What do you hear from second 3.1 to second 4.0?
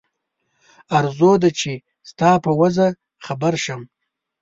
خبر شم.